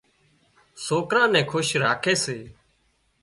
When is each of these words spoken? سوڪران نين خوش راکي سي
سوڪران 0.85 1.27
نين 1.33 1.45
خوش 1.51 1.67
راکي 1.83 2.13
سي 2.23 2.37